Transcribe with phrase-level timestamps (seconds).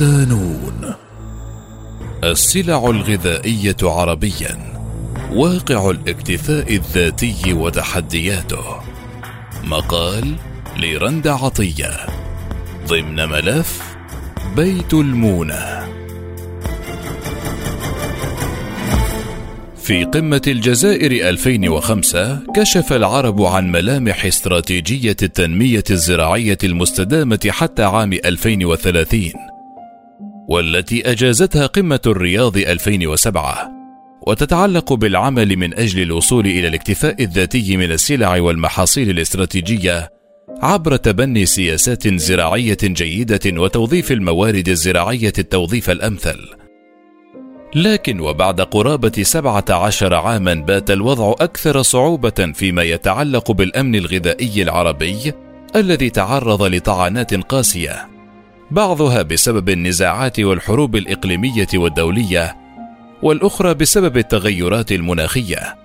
[0.00, 0.94] صدانون
[2.24, 4.58] السلع الغذائية عربيا
[5.32, 8.64] واقع الاكتفاء الذاتي وتحدياته.
[9.64, 10.34] مقال
[10.76, 11.90] لرند عطية.
[12.86, 13.96] ضمن ملف
[14.56, 15.88] بيت المونة.
[19.76, 29.49] في قمة الجزائر 2005 كشف العرب عن ملامح استراتيجية التنمية الزراعية المستدامة حتى عام 2030
[30.50, 33.70] والتي أجازتها قمة الرياض 2007
[34.26, 40.10] وتتعلق بالعمل من أجل الوصول إلى الاكتفاء الذاتي من السلع والمحاصيل الاستراتيجية
[40.62, 46.48] عبر تبني سياسات زراعية جيدة وتوظيف الموارد الزراعية التوظيف الأمثل.
[47.74, 55.32] لكن وبعد قرابة سبعة عشر عاما بات الوضع أكثر صعوبة فيما يتعلق بالأمن الغذائي العربي
[55.76, 58.19] الذي تعرض لطعنات قاسية.
[58.70, 62.56] بعضها بسبب النزاعات والحروب الإقليمية والدولية
[63.22, 65.76] والأخرى بسبب التغيرات المناخية.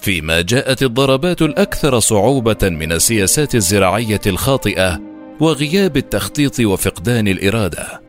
[0.00, 5.00] فيما جاءت الضربات الأكثر صعوبة من السياسات الزراعية الخاطئة
[5.40, 8.02] وغياب التخطيط وفقدان الإرادة.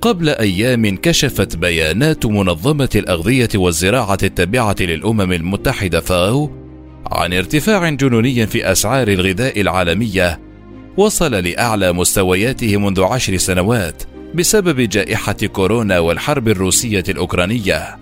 [0.00, 6.50] قبل أيام كشفت بيانات منظمة الأغذية والزراعة التابعة للأمم المتحدة فاو
[7.06, 10.49] عن ارتفاع جنوني في أسعار الغذاء العالمية
[10.96, 14.02] وصل لأعلى مستوياته منذ عشر سنوات
[14.34, 17.98] بسبب جائحة كورونا والحرب الروسية الأوكرانية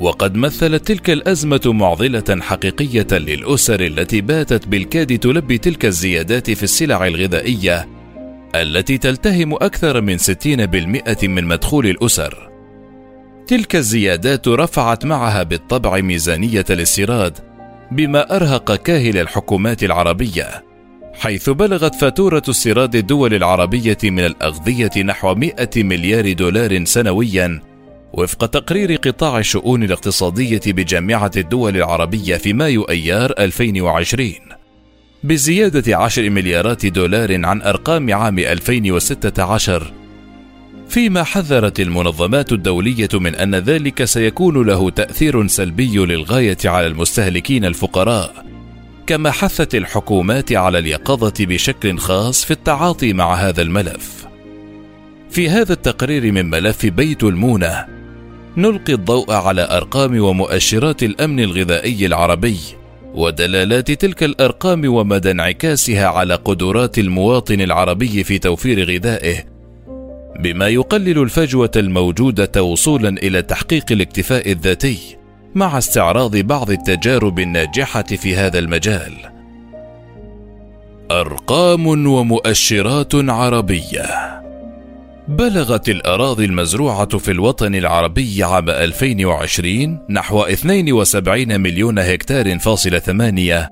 [0.00, 7.06] وقد مثلت تلك الأزمة معضلة حقيقية للأسر التي باتت بالكاد تلبي تلك الزيادات في السلع
[7.06, 7.88] الغذائية
[8.54, 12.50] التي تلتهم أكثر من 60% من مدخول الأسر.
[13.46, 17.38] تلك الزيادات رفعت معها بالطبع ميزانية الاستيراد،
[17.92, 20.64] بما أرهق كاهل الحكومات العربية،
[21.26, 27.60] حيث بلغت فاتورة استيراد الدول العربية من الأغذية نحو 100 مليار دولار سنويًا،
[28.12, 34.32] وفق تقرير قطاع الشؤون الاقتصادية بجامعة الدول العربية في مايو أيار 2020.
[35.24, 39.92] بزيادة عشر مليارات دولار عن أرقام عام 2016
[40.88, 48.55] فيما حذرت المنظمات الدولية من أن ذلك سيكون له تأثير سلبي للغاية على المستهلكين الفقراء
[49.06, 54.26] كما حثت الحكومات على اليقظة بشكل خاص في التعاطي مع هذا الملف.
[55.30, 57.86] في هذا التقرير من ملف بيت المونة
[58.56, 62.58] نلقي الضوء على أرقام ومؤشرات الأمن الغذائي العربي
[63.14, 69.44] ودلالات تلك الأرقام ومدى انعكاسها على قدرات المواطن العربي في توفير غذائه
[70.40, 75.16] بما يقلل الفجوة الموجودة وصولا إلى تحقيق الاكتفاء الذاتي.
[75.56, 79.12] مع استعراض بعض التجارب الناجحة في هذا المجال.
[81.10, 84.42] أرقام ومؤشرات عربية.
[85.28, 93.68] بلغت الأراضي المزروعة في الوطن العربي عام 2020 نحو 72 مليون هكتار فاصل ثمانية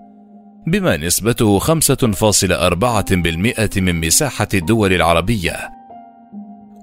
[0.66, 5.83] بما نسبته 5.4% من مساحة الدول العربية.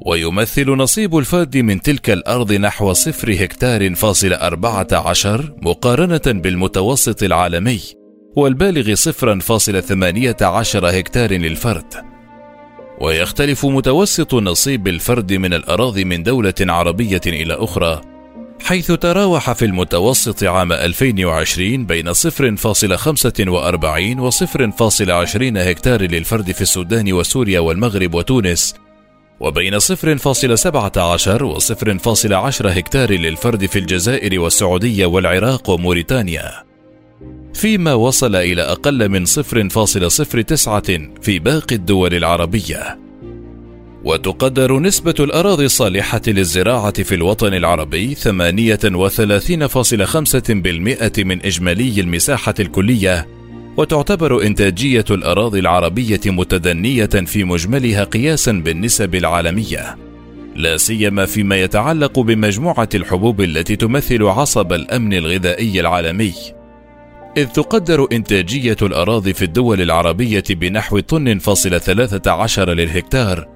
[0.06, 7.80] ويمثل نصيب الفرد من تلك الأرض نحو صفر هكتار فاصل أربعة عشر مقارنة بالمتوسط العالمي
[8.36, 11.94] والبالغ صفرا فاصل ثمانية عشر هكتار للفرد.
[13.02, 18.02] ويختلف متوسط نصيب الفرد من الأراضي من دولة عربية إلى أخرى
[18.64, 22.20] حيث تراوح في المتوسط عام 2020 بين 0.45
[24.20, 28.76] و 0.20 هكتار للفرد في السودان وسوريا والمغرب وتونس
[29.42, 36.52] وبين 0.17 و 0.10 هكتار للفرد في الجزائر والسعودية والعراق وموريتانيا
[37.54, 39.32] فيما وصل إلى أقل من 0.09
[41.22, 43.00] في باقي الدول العربية.
[44.04, 48.26] وتقدر نسبة الأراضي الصالحة للزراعة في الوطن العربي 38.5%
[51.24, 53.28] من إجمالي المساحة الكلية،
[53.78, 59.98] وتعتبر إنتاجية الأراضي العربية متدنية في مجملها قياسا بالنسب العالمية.
[60.56, 66.34] لا سيما فيما يتعلق بمجموعة الحبوب التي تمثل عصب الأمن الغذائي العالمي.
[67.38, 73.48] إذ تقدر إنتاجية الأراضي في الدول العربية بنحو طن فاصل ثلاثة عشر للهكتار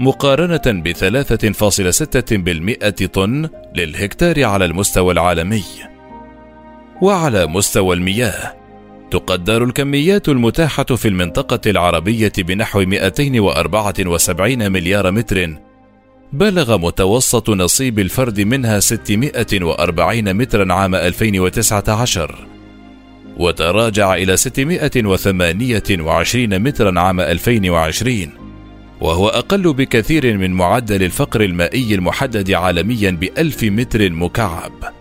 [0.00, 5.64] مقارنة بثلاثة فاصل ستة بالمئة طن للهكتار على المستوى العالمي
[7.02, 8.63] وعلى مستوى المياه
[9.14, 15.56] تقدر الكميات المتاحة في المنطقة العربية بنحو 274 مليار متر.
[16.32, 22.46] بلغ متوسط نصيب الفرد منها 640 مترا عام 2019
[23.36, 28.30] وتراجع إلى 628 مترا عام 2020
[29.00, 34.93] وهو أقل بكثير من معدل الفقر المائي المحدد عالميا بألف متر مكعب.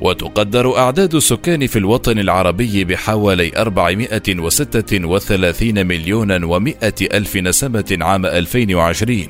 [0.00, 9.26] وتقدر أعداد السكان في الوطن العربي بحوالي 436 مليون ومائة ألف نسمة عام 2020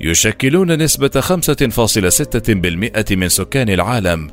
[0.00, 4.30] يشكلون نسبة 5.6% من سكان العالم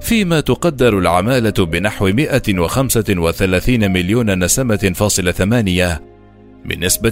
[0.00, 6.02] فيما تقدر العمالة بنحو 135 مليون نسمة فاصلة ثمانية
[6.64, 7.10] بنسبة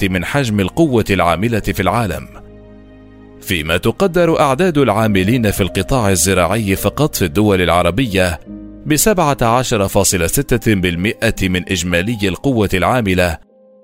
[0.00, 2.47] 17.7% من حجم القوة العاملة في العالم.
[3.40, 8.40] فيما تقدر أعداد العاملين في القطاع الزراعي فقط في الدول العربية
[10.26, 13.38] ستة بالمئة من إجمالي القوة العاملة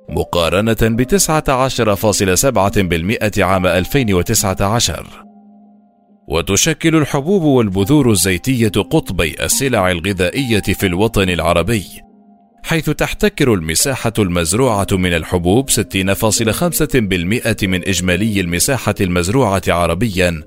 [0.09, 0.77] مقارنة
[2.35, 5.25] سبعة بالمئة عام 2019
[6.29, 11.85] وتشكل الحبوب والبذور الزيتية قطبي السلع الغذائية في الوطن العربي.
[12.65, 20.43] حيث تحتكر المساحة المزروعة من الحبوب 60.5% من إجمالي المساحة المزروعة عربيا.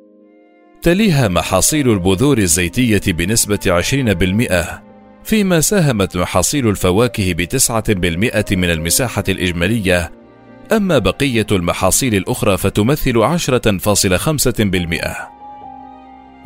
[0.82, 4.82] تليها محاصيل البذور الزيتية بنسبة 20%
[5.24, 10.12] فيما ساهمت محاصيل الفواكه بتسعة بالمئة من المساحة الإجمالية.
[10.72, 15.37] أما بقية المحاصيل الأخرى فتمثل عشرة فاصلة خمسة بالمئة.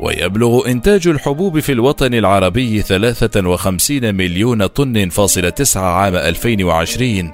[0.02, 7.32] ويبلغ إنتاج الحبوب في الوطن العربي 53 مليون طن فاصلة تسعة عام 2020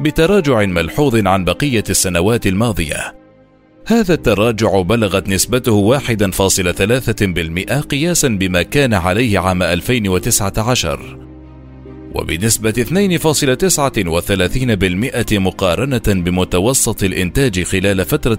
[0.00, 3.14] بتراجع ملحوظ عن بقية السنوات الماضية.
[3.86, 11.18] هذا التراجع بلغت نسبته 1.3% قياسا بما كان عليه عام 2019
[12.14, 12.72] وبنسبة
[15.30, 18.38] 2.39% مقارنة بمتوسط الإنتاج خلال فترة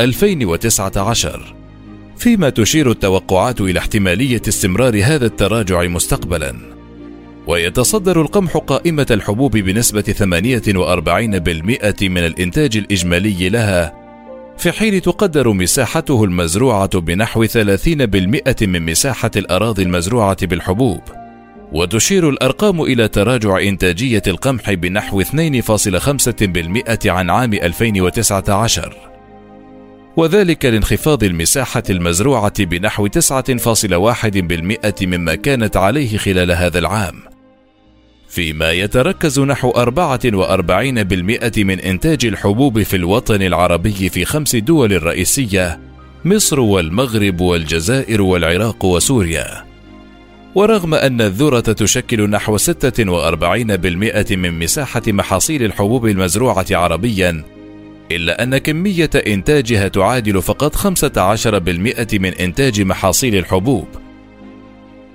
[0.00, 1.63] 2015-2019
[2.16, 6.54] فيما تشير التوقعات إلى احتمالية استمرار هذا التراجع مستقبلا.
[7.46, 14.04] ويتصدر القمح قائمة الحبوب بنسبة 48% من الإنتاج الإجمالي لها
[14.58, 21.00] في حين تقدر مساحته المزروعة بنحو 30% من مساحة الأراضي المزروعة بالحبوب.
[21.72, 29.13] وتشير الأرقام إلى تراجع إنتاجية القمح بنحو 2.5% عن عام 2019
[30.16, 37.14] وذلك لانخفاض المساحة المزروعة بنحو 9.1% مما كانت عليه خلال هذا العام.
[38.28, 45.80] فيما يتركز نحو 44% من إنتاج الحبوب في الوطن العربي في خمس دول رئيسية
[46.24, 49.64] مصر والمغرب والجزائر والعراق وسوريا.
[50.54, 57.44] ورغم أن الذرة تشكل نحو 46% من مساحة محاصيل الحبوب المزروعة عربيا
[58.10, 63.88] إلا أن كمية إنتاجها تعادل فقط 15% من إنتاج محاصيل الحبوب،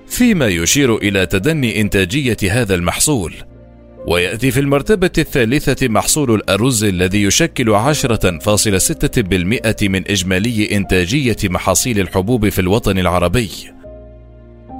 [0.07, 3.33] فيما يشير إلى تدني إنتاجية هذا المحصول،
[4.07, 12.59] ويأتي في المرتبة الثالثة محصول الأرز الذي يشكل 10.6% من إجمالي إنتاجية محاصيل الحبوب في
[12.59, 13.49] الوطن العربي.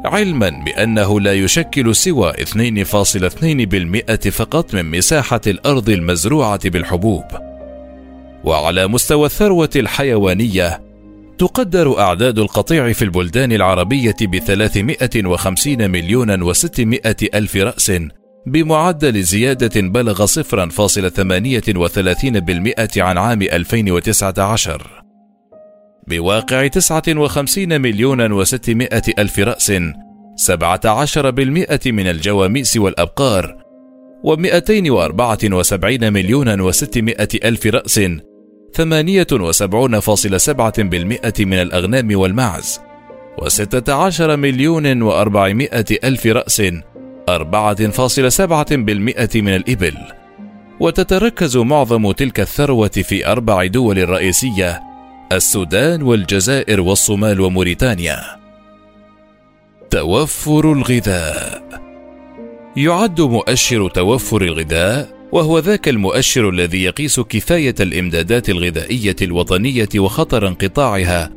[0.06, 7.49] علما بأنه لا يشكل سوى 2.2% فقط من مساحة الأرض المزروعة بالحبوب.
[8.50, 10.82] وعلى مستوى الثروة الحيوانية
[11.38, 17.92] تقدر أعداد القطيع في البلدان العربية بثلاثمائة وخمسين مليون وستمائة ألف رأس
[18.48, 25.04] بمعدل زيادة بلغ صفرا فاصلة ثمانية وثلاثين بالمئة عن عام 2019
[26.08, 29.74] بواقع تسعة وخمسين مليون وستمائة ألف رأس
[30.36, 33.58] سبعة عشر بالمئة من الجواميس والأبقار
[34.24, 38.00] ومئتين وأربعة وسبعين مليون وستمائة ألف رأس
[38.74, 42.82] ثمانية وسبعون فاصل سبعة بالمئة من الأغنام والمعز
[43.38, 46.64] وستة عشر مليون وأربعمائة ألف رأس
[47.30, 49.98] أربعة فاصل سبعة بالمئة من الإبل.
[50.80, 54.82] وتتركز معظم تلك الثروة في أربع دول رئيسية
[55.32, 58.22] السودان والجزائر والصومال وموريتانيا.
[59.90, 61.64] توفر الغذاء.
[62.78, 71.32] يعد مؤشر توفر الغذاء وهو ذاك المؤشر الذي يقيس كفاية الإمدادات الغذائية الوطنية وخطر انقطاعها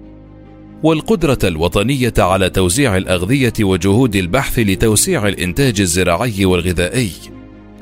[0.82, 7.10] والقدرة الوطنية على توزيع الأغذية وجهود البحث لتوسيع الإنتاج الزراعي والغذائي.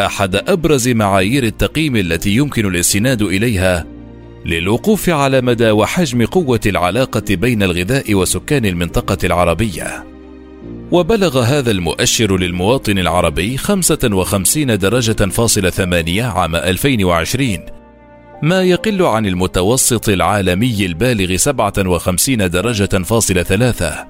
[0.01, 3.87] أحد أبرز معايير التقييم التي يمكن الاستناد إليها
[4.47, 10.05] للوقوف على مدى وحجم قوة العلاقة بين الغذاء وسكان المنطقة العربية.
[10.93, 17.59] وبلغ هذا المؤشر للمواطن العربي 55 درجة فاصلة ثمانية عام 2020
[18.43, 24.07] ما يقل عن المتوسط العالمي البالغ 57 درجة فاصلة ثلاثة.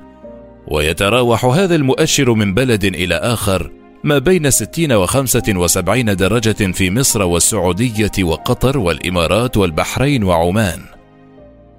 [0.69, 3.71] ويتراوح هذا المؤشر من بلد إلى آخر
[4.05, 10.81] ما بين 60 و 75 درجة في مصر والسعودية وقطر والإمارات والبحرين وعمان.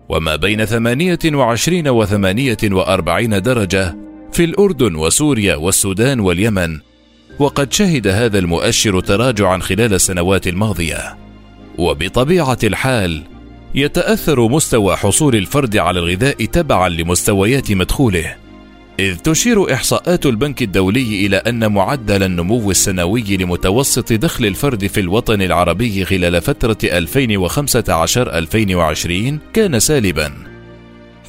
[0.10, 6.80] وما بين 28 و 48 درجة في الأردن وسوريا والسودان واليمن
[7.40, 11.18] وقد شهد هذا المؤشر تراجعا خلال السنوات الماضية.
[11.78, 13.24] وبطبيعة الحال
[13.76, 18.36] يتأثر مستوى حصول الفرد على الغذاء تبعا لمستويات مدخوله
[19.00, 25.42] إذ تشير إحصاءات البنك الدولي إلى أن معدل النمو السنوي لمتوسط دخل الفرد في الوطن
[25.42, 26.88] العربي خلال فترة 2015-2020
[29.54, 30.51] كان سالبا.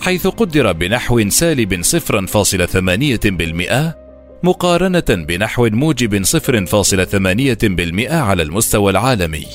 [0.02, 3.94] حيث قدر بنحو سالب 0.8%
[4.42, 9.46] مقارنة بنحو موجب 0.8% على المستوى العالمي.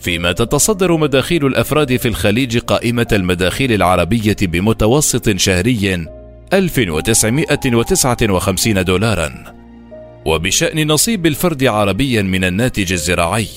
[0.00, 6.06] فيما تتصدر مداخيل الأفراد في الخليج قائمة المداخيل العربية بمتوسط شهري
[6.52, 9.44] 1959 دولارا.
[10.24, 13.48] وبشأن نصيب الفرد عربيا من الناتج الزراعي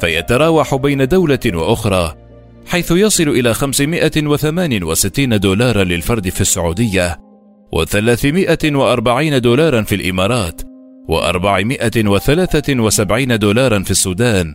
[0.00, 2.23] فيتراوح بين دولة وأخرى
[2.66, 7.18] حيث يصل إلى 568 دولارا للفرد في السعودية
[7.76, 10.62] و340 دولارا في الإمارات
[11.10, 14.54] و473 دولارا في السودان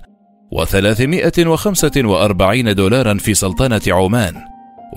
[0.55, 4.33] و345 دولارا في سلطنة عمان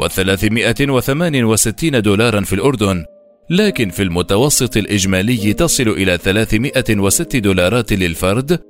[0.03, 3.05] و368 دولارا في الأردن
[3.51, 8.61] لكن في المتوسط الإجمالي تصل إلى 306 دولارات للفرد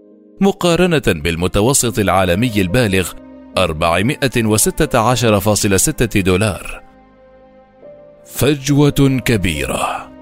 [0.40, 3.12] مقارنة بالمتوسط العالمي البالغ
[3.56, 6.82] 416.6 دولار.
[8.26, 10.12] فجوة كبيرة.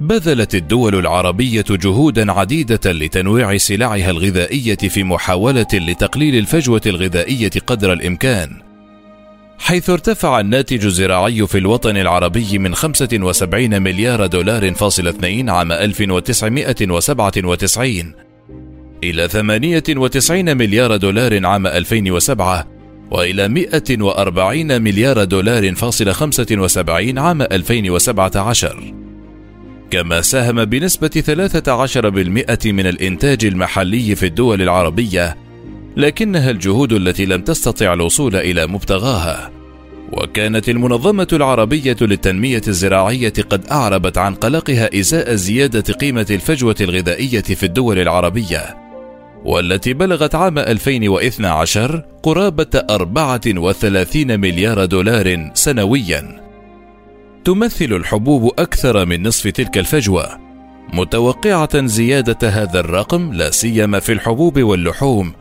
[0.00, 8.50] بذلت الدول العربية جهودا عديدة لتنويع سلعها الغذائية في محاولة لتقليل الفجوة الغذائية قدر الإمكان
[9.58, 18.25] حيث ارتفع الناتج الزراعي في الوطن العربي من 75 مليار دولار فاصل اثنين عام 1997
[19.04, 22.66] إلى 98 مليار دولار عام 2007
[23.10, 28.94] وإلى 140 مليار دولار فاصل 75 عام 2017
[29.90, 31.08] كما ساهم بنسبة
[32.62, 35.36] 13% من الإنتاج المحلي في الدول العربية
[35.96, 39.50] لكنها الجهود التي لم تستطع الوصول إلى مبتغاها.
[40.12, 47.62] وكانت المنظمة العربية للتنمية الزراعية قد أعربت عن قلقها إزاء زيادة قيمة الفجوة الغذائية في
[47.62, 48.85] الدول العربية.
[49.44, 56.46] والتي بلغت عام 2012 قرابة 34 مليار دولار سنوياً.
[57.46, 60.38] تمثل الحبوب أكثر من نصف تلك الفجوة
[60.92, 65.32] متوقعة زيادة هذا الرقم لا سيما في الحبوب واللحوم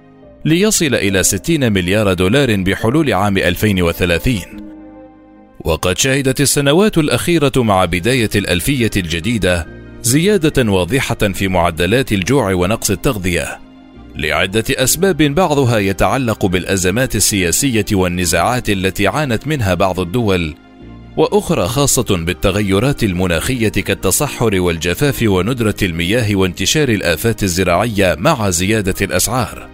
[0.45, 4.39] ليصل إلى 60 مليار دولار بحلول عام 2030
[5.59, 9.67] وقد شهدت السنوات الأخيرة مع بداية الألفية الجديدة
[10.01, 13.64] زيادة واضحة في معدلات الجوع ونقص التغذية.
[14.17, 20.55] لعدة أسباب بعضها يتعلق بالأزمات السياسية والنزاعات التي عانت منها بعض الدول
[21.17, 29.69] وأخرى خاصة بالتغيرات المناخية كالتصحر والجفاف وندرة المياه وانتشار الآفات الزراعية مع زيادة الأسعار.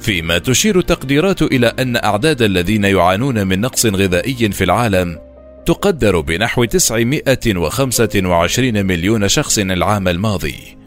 [0.00, 5.18] فيما تشير التقديرات إلى أن أعداد الذين يعانون من نقص غذائي في العالم
[5.66, 10.81] تقدر بنحو 925 مليون شخص العام الماضي.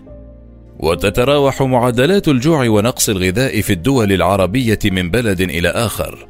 [0.85, 6.27] وتتراوح معدلات الجوع ونقص الغذاء في الدول العربية من بلد إلى آخر.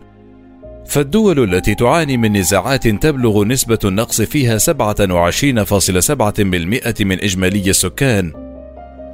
[0.88, 8.32] فالدول التي تعاني من نزاعات تبلغ نسبة النقص فيها 27.7% من إجمالي السكان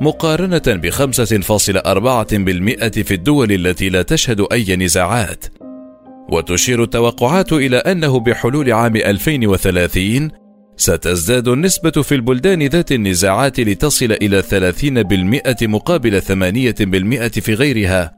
[0.02, 1.04] مقارنة ب 5.4%
[3.04, 5.46] في الدول التي لا تشهد أي نزاعات.
[6.32, 10.41] وتشير التوقعات إلى أنه بحلول عام 2030
[10.82, 18.14] ستزداد النسبة في البلدان ذات النزاعات لتصل إلى 30% مقابل 8% في غيرها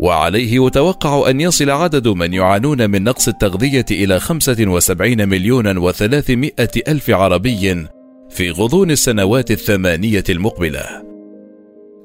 [0.00, 6.50] وعليه يتوقع أن يصل عدد من يعانون من نقص التغذية إلى 75 مليون و300
[6.88, 7.86] ألف عربي
[8.30, 10.84] في غضون السنوات الثمانية المقبلة.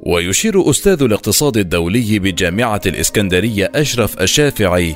[0.03, 4.95] ويشير أستاذ الاقتصاد الدولي بجامعة الإسكندرية أشرف الشافعي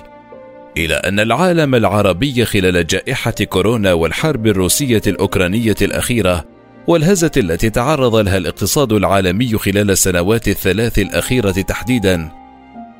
[0.79, 6.45] إلى أن العالم العربي خلال جائحة كورونا والحرب الروسية الأوكرانية الأخيرة
[6.87, 12.31] والهزة التي تعرض لها الاقتصاد العالمي خلال السنوات الثلاث الأخيرة تحديدا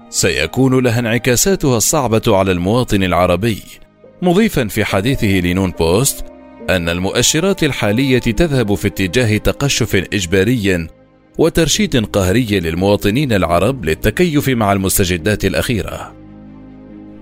[0.09, 3.63] سيكون لها انعكاساتها الصعبة على المواطن العربي
[4.21, 6.25] مضيفا في حديثه لنون بوست
[6.69, 10.87] أن المؤشرات الحالية تذهب في اتجاه تقشف إجباري
[11.37, 16.18] وترشيد قهري للمواطنين العرب للتكيف مع المستجدات الأخيرة.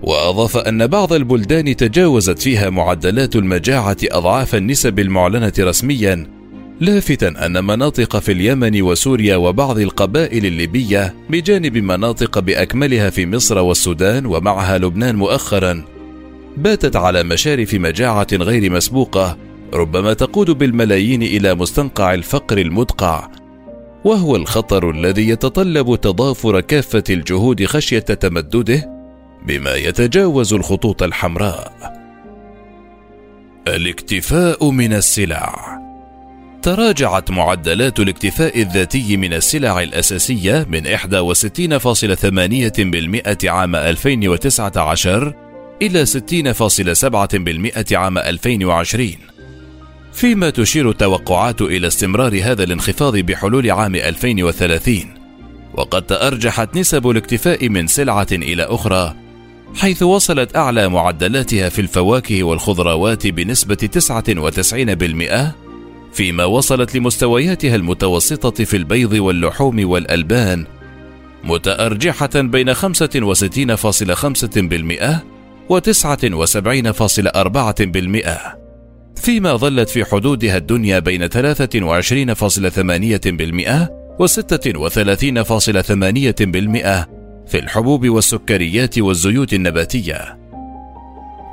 [0.03, 6.27] وأضاف أن بعض البلدان تجاوزت فيها معدلات المجاعة أضعاف النسب المعلنة رسميا
[6.79, 14.25] لافتا أن مناطق في اليمن وسوريا وبعض القبائل الليبية بجانب مناطق بأكملها في مصر والسودان
[14.25, 15.83] ومعها لبنان مؤخرا
[16.57, 19.37] باتت على مشارف مجاعة غير مسبوقة
[19.73, 23.29] ربما تقود بالملايين إلى مستنقع الفقر المدقع
[24.03, 28.96] وهو الخطر الذي يتطلب تضافر كافة الجهود خشية تمدده
[29.45, 31.73] بما يتجاوز الخطوط الحمراء.
[33.67, 35.77] الاكتفاء من السلع.
[36.61, 45.33] تراجعت معدلات الاكتفاء الذاتي من السلع الأساسية من 61.8% عام 2019
[45.81, 49.11] إلى 60.7% عام 2020
[50.13, 54.95] فيما تشير التوقعات إلى استمرار هذا الانخفاض بحلول عام 2030
[55.73, 59.15] وقد تأرجحت نسب الاكتفاء من سلعة إلى أخرى
[59.75, 63.89] حيث وصلت أعلى معدلاتها في الفواكه والخضروات بنسبة
[65.53, 65.67] 99%
[66.13, 70.65] فيما وصلت لمستوياتها المتوسطة في البيض واللحوم والألبان
[71.43, 72.79] متأرجحة بين 65.5%
[75.69, 75.83] و 79.4%
[79.15, 81.31] فيما ظلت في حدودها الدنيا بين 23.8%
[84.19, 87.16] و 36.8%
[87.47, 90.37] في الحبوب والسكريات والزيوت النباتية.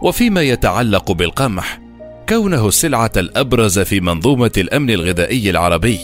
[0.03, 1.81] وفيما يتعلق بالقمح
[2.29, 5.99] كونه السلعة الأبرز في منظومة الأمن الغذائي العربي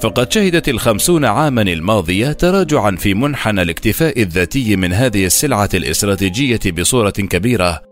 [0.00, 7.10] فقد شهدت الخمسون عاما الماضية تراجعا في منحنى الاكتفاء الذاتي من هذه السلعة الاستراتيجية بصورة
[7.10, 7.82] كبيرة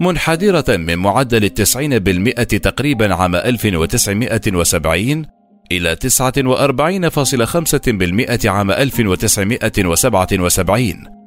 [0.00, 5.26] منحدرة من معدل التسعين بالمئة تقريبا عام 1970
[5.72, 11.20] إلى 49.5% عام 1977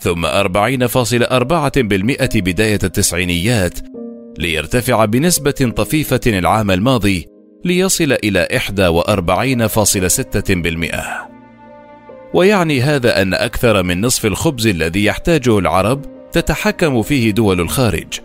[0.00, 0.30] ثم 40.4%
[2.36, 3.78] بداية التسعينيات
[4.38, 7.26] ليرتفع بنسبة طفيفة العام الماضي
[7.64, 8.48] ليصل إلى
[8.90, 10.96] 41.6%.
[12.34, 18.20] ويعني هذا أن أكثر من نصف الخبز الذي يحتاجه العرب تتحكم فيه دول الخارج.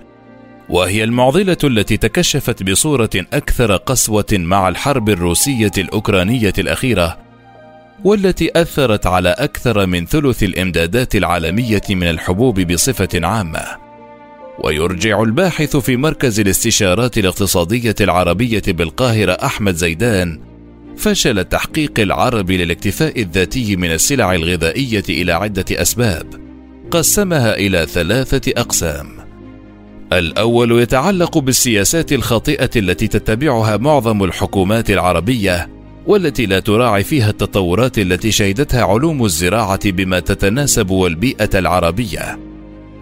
[0.72, 7.18] وهي المعضلة التي تكشفت بصورة أكثر قسوة مع الحرب الروسية الأوكرانية الأخيرة،
[8.04, 13.64] والتي أثرت على أكثر من ثلث الإمدادات العالمية من الحبوب بصفة عامة.
[14.60, 20.40] ويرجع الباحث في مركز الاستشارات الاقتصادية العربية بالقاهرة أحمد زيدان
[20.98, 26.28] فشل تحقيق العرب للاكتفاء الذاتي من السلع الغذائية إلى عدة أسباب
[26.92, 29.21] قسمها إلى ثلاثة أقسام
[30.14, 35.70] الأول يتعلق بالسياسات الخاطئة التي تتبعها معظم الحكومات العربية
[36.08, 42.40] والتي لا تراعي فيها التطورات التي شهدتها علوم الزراعة بما تتناسب والبيئة العربية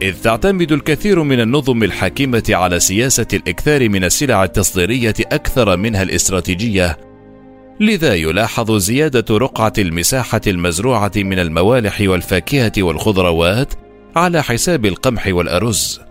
[0.02, 6.98] إذ تعتمد الكثير من النظم الحاكمة على سياسة الإكثار من السلع التصديرية أكثر منها الاستراتيجية،
[7.80, 13.74] لذا يلاحظ زيادة رقعة المساحة المزروعة من الموالح والفاكهة والخضروات
[14.16, 16.09] على حساب القمح والأرز.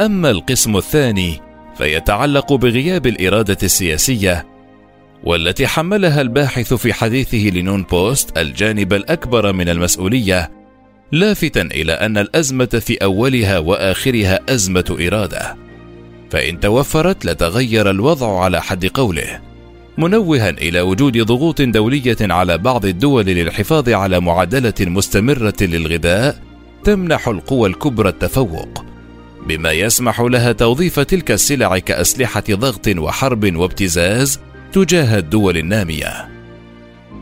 [0.00, 1.40] أما القسم الثاني
[1.78, 4.46] فيتعلق بغياب الإرادة السياسية
[5.24, 10.50] والتي حملها الباحث في حديثه لنون بوست الجانب الأكبر من المسؤولية
[11.12, 15.56] لافتا إلى أن الأزمة في أولها وآخرها أزمة إرادة.
[16.30, 19.40] فإن توفرت لتغير الوضع على حد قوله
[19.98, 26.42] منوها إلى وجود ضغوط دولية على بعض الدول للحفاظ على معادلة مستمرة للغذاء
[26.84, 28.89] تمنح القوى الكبرى التفوق.
[29.46, 34.40] بما يسمح لها توظيف تلك السلع كأسلحة ضغط وحرب وابتزاز
[34.72, 36.28] تجاه الدول النامية.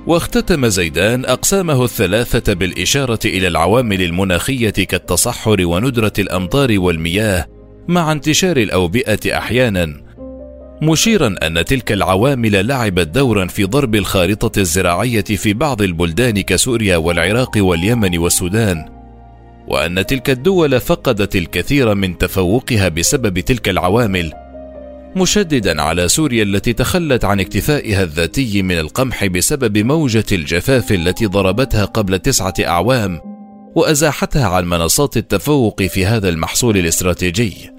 [0.07, 7.47] واختتم زيدان أقسامه الثلاثة بالإشارة إلى العوامل المناخية كالتصحر وندرة الأمطار والمياه
[7.89, 10.09] مع انتشار الأوبئة أحيانا
[10.83, 17.51] مشيرا أن تلك العوامل لعبت دورا في ضرب الخارطة الزراعية في بعض البلدان كسوريا والعراق
[17.57, 18.98] واليمن والسودان.
[19.71, 24.33] وأن تلك الدول فقدت الكثير من تفوقها بسبب تلك العوامل
[25.17, 31.85] مشددا على سوريا التي تخلت عن اكتفائها الذاتي من القمح بسبب موجة الجفاف التي ضربتها
[31.85, 33.21] قبل تسعة أعوام
[33.75, 37.71] وأزاحتها عن منصات التفوق في هذا المحصول الاستراتيجي.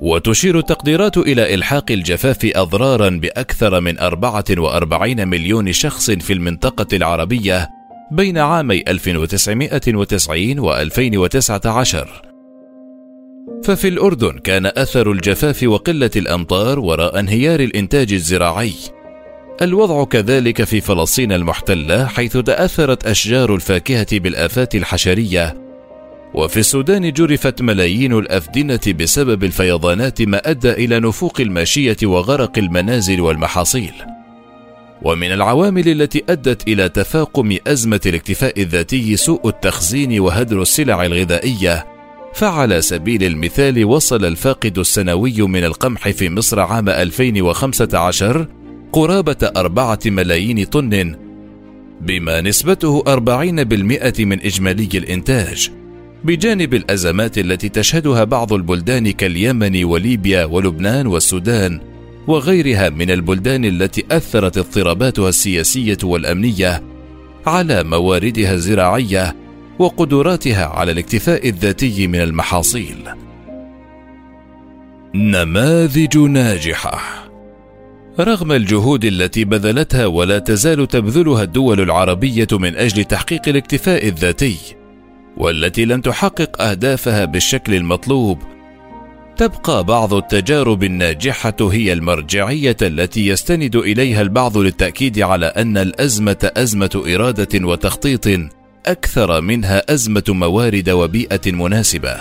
[0.00, 7.75] وتشير التقديرات إلى إلحاق الجفاف أضرارا بأكثر من 44 مليون شخص في المنطقة العربية
[8.10, 12.22] بين عامي 1990 و 2019
[13.64, 18.72] ففي الأردن كان أثر الجفاف وقلة الأمطار وراء انهيار الإنتاج الزراعي.
[19.62, 25.54] الوضع كذلك في فلسطين المحتلة حيث تأثرت أشجار الفاكهة بالآفات الحشرية،
[26.34, 33.92] وفي السودان جرفت ملايين الأفدنة بسبب الفيضانات ما أدى إلى نفوق الماشية وغرق المنازل والمحاصيل.
[35.02, 41.86] ومن العوامل التي أدت إلى تفاقم أزمة الاكتفاء الذاتي سوء التخزين وهدر السلع الغذائية
[42.34, 48.46] فعلى سبيل المثال وصل الفاقد السنوي من القمح في مصر عام 2015
[48.92, 51.16] قرابة أربعة ملايين طن
[52.00, 55.70] بما نسبته 40% من إجمالي الإنتاج.
[56.24, 61.80] بجانب الأزمات التي تشهدها بعض البلدان كاليمن وليبيا ولبنان والسودان
[62.26, 66.82] وغيرها من البلدان التي أثرت اضطراباتها السياسية والأمنية
[67.46, 69.36] على مواردها الزراعية
[69.78, 72.96] وقدراتها على الاكتفاء الذاتي من المحاصيل.
[75.14, 77.26] نماذج ناجحة.
[78.20, 84.56] رغم الجهود التي بذلتها ولا تزال تبذلها الدول العربية من أجل تحقيق الاكتفاء الذاتي
[85.36, 88.38] والتي لم تحقق أهدافها بالشكل المطلوب
[89.36, 97.02] تبقى بعض التجارب الناجحة هي المرجعية التي يستند إليها البعض للتأكيد على أن الأزمة أزمة
[97.14, 98.50] إرادة وتخطيط
[98.86, 102.16] أكثر منها أزمة موارد وبيئة مناسبة.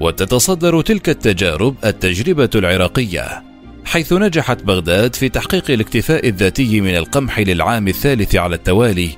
[0.00, 3.42] وتتصدر تلك التجارب التجربة العراقية
[3.84, 9.10] حيث نجحت بغداد في تحقيق الاكتفاء الذاتي من القمح للعام الثالث على التوالي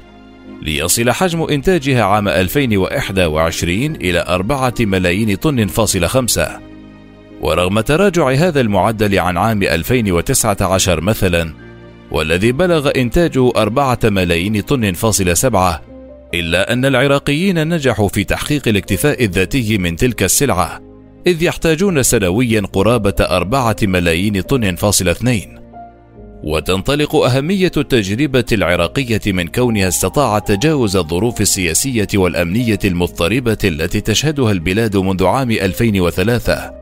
[0.62, 6.69] ليصل حجم إنتاجها عام 2021 إلى أربعة ملايين طن فاصل خمسة.
[7.40, 11.54] ورغم تراجع هذا المعدل عن عام 2019 مثلا
[12.10, 15.82] والذي بلغ إنتاجه أربعة ملايين طن فاصل سبعة
[16.34, 20.80] إلا أن العراقيين نجحوا في تحقيق الاكتفاء الذاتي من تلك السلعة
[21.26, 25.60] إذ يحتاجون سنويا قرابة أربعة ملايين طن فاصل اثنين.
[26.42, 34.96] وتنطلق أهمية التجربة العراقية من كونها استطاعت تجاوز الظروف السياسية والأمنية المضطربة التي تشهدها البلاد
[34.96, 36.79] منذ عام 2003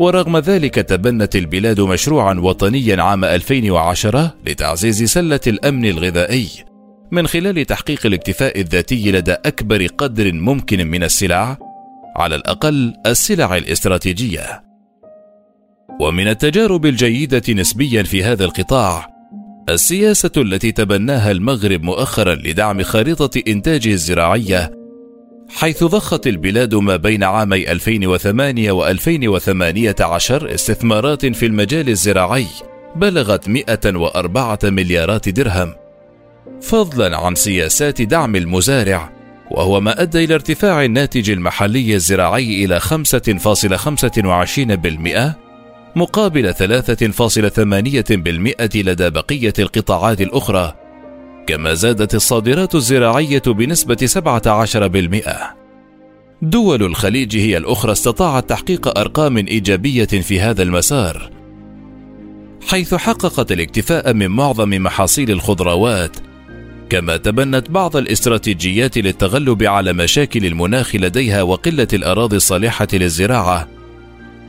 [0.00, 6.48] ورغم ذلك تبنت البلاد مشروعا وطنيا عام 2010 لتعزيز سلة الأمن الغذائي.
[7.10, 11.58] من خلال تحقيق الاكتفاء الذاتي لدى أكبر قدر ممكن من السلع
[12.16, 14.62] على الأقل السلع الاستراتيجية.
[16.00, 19.10] ومن التجارب الجيدة نسبيا في هذا القطاع
[19.68, 24.79] السياسة التي تبناها المغرب مؤخرا لدعم خارطة إنتاجه الزراعية
[25.54, 32.46] حيث ضخت البلاد ما بين عامي 2008 و 2018 استثمارات في المجال الزراعي
[32.96, 35.74] بلغت 104 مليارات درهم.
[36.62, 39.12] فضلا عن سياسات دعم المزارع
[39.50, 45.34] وهو ما أدى إلى ارتفاع الناتج المحلي الزراعي إلى 5.25%
[45.96, 50.74] مقابل 3.8% لدى بقية القطاعات الأخرى.
[51.46, 55.60] كما زادت الصادرات الزراعية بنسبة 17%
[56.42, 61.30] دول الخليج هي الأخرى استطاعت تحقيق أرقام إيجابية في هذا المسار
[62.68, 66.16] حيث حققت الاكتفاء من معظم محاصيل الخضروات
[66.90, 73.68] كما تبنت بعض الاستراتيجيات للتغلب على مشاكل المناخ لديها وقلة الأراضي الصالحة للزراعة.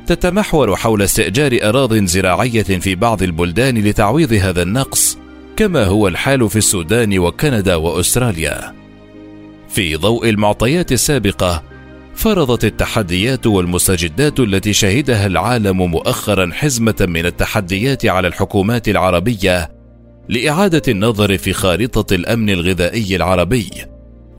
[0.07, 5.17] تتمحور حول استئجار أراض زراعية في بعض البلدان لتعويض هذا النقص.
[5.57, 8.73] كما هو الحال في السودان وكندا وأستراليا.
[9.69, 11.63] في ضوء المعطيات السابقة
[12.15, 19.71] فرضت التحديات والمستجدات التي شهدها العالم مؤخرا حزمة من التحديات على الحكومات العربية
[20.29, 23.69] لإعادة النظر في خارطة الأمن الغذائي العربي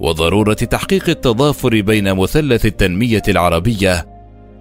[0.00, 4.06] وضرورة تحقيق التضافر بين مثلث التنمية العربية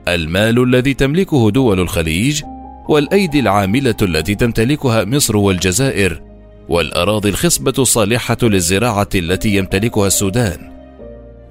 [0.07, 2.43] المال الذي تملكه دول الخليج
[2.89, 6.30] والأيدي العاملة التي تمتلكها مصر والجزائر
[6.71, 10.71] والأراضي الخصبة الصالحة للزراعة التي يمتلكها السودان.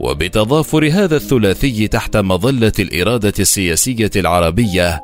[0.01, 5.01] وبتضافر هذا الثلاثي تحت مظلة الإرادة السياسية العربية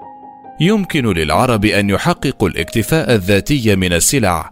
[0.61, 4.51] يمكن للعرب أن يحققوا الاكتفاء الذاتي من السلع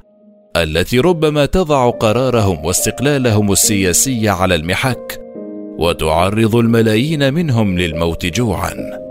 [0.56, 5.20] التي ربما تضع قرارهم واستقلالهم السياسي على المحك
[5.78, 9.03] وتعرض الملايين منهم للموت جوعا.